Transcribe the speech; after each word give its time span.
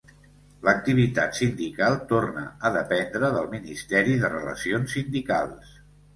L'activitat 0.67 1.37
sindical 1.39 1.97
torna 2.13 2.47
a 2.71 2.73
dependre 2.79 3.31
del 3.37 3.51
Ministeri 3.53 4.19
de 4.27 4.35
Relacions 4.35 4.99
Sindicals. 5.01 5.79